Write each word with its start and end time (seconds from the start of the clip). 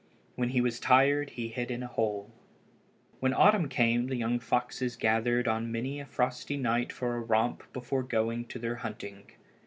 When 0.35 0.49
he 0.49 0.61
was 0.61 0.79
tired 0.79 1.29
he 1.29 1.49
hid 1.49 1.69
in 1.69 1.83
a 1.83 1.87
hole. 1.87 2.31
When 3.19 3.35
autumn 3.35 3.69
came 3.69 4.07
the 4.07 4.15
young 4.15 4.39
foxes 4.39 4.95
gathered 4.95 5.47
on 5.47 5.71
many 5.71 5.99
a 5.99 6.07
frosty 6.07 6.57
night 6.57 6.91
for 6.91 7.15
a 7.15 7.19
romp 7.21 7.71
before 7.71 8.01
going 8.01 8.45
to 8.45 8.57
their 8.57 8.77
hunting. 8.77 9.25